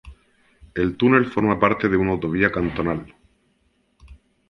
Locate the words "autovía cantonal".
2.13-3.05